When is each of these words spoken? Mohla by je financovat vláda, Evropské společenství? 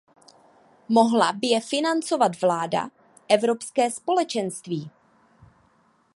Mohla 0.89 1.33
by 1.33 1.47
je 1.47 1.61
financovat 1.61 2.41
vláda, 2.41 2.89
Evropské 3.29 3.91
společenství? 3.91 4.91